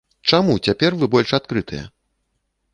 Чаму 0.29 0.55
цяпер 0.69 0.97
вы 1.03 1.11
больш 1.17 1.35
адкрытыя? 1.41 1.85